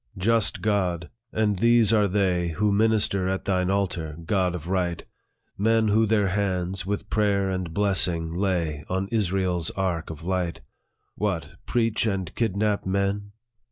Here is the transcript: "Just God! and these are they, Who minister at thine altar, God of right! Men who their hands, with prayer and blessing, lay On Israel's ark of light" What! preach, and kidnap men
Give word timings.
"Just 0.31 0.63
God! 0.63 1.11
and 1.31 1.59
these 1.59 1.93
are 1.93 2.07
they, 2.07 2.47
Who 2.53 2.71
minister 2.71 3.29
at 3.29 3.45
thine 3.45 3.69
altar, 3.69 4.17
God 4.25 4.55
of 4.55 4.67
right! 4.67 5.05
Men 5.59 5.89
who 5.89 6.07
their 6.07 6.29
hands, 6.29 6.87
with 6.87 7.11
prayer 7.11 7.51
and 7.51 7.71
blessing, 7.71 8.33
lay 8.33 8.83
On 8.89 9.07
Israel's 9.09 9.69
ark 9.69 10.09
of 10.09 10.23
light" 10.23 10.61
What! 11.19 11.53
preach, 11.67 12.07
and 12.07 12.33
kidnap 12.33 12.83
men 12.83 13.33